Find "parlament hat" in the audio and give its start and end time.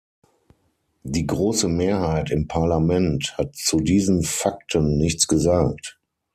2.47-3.55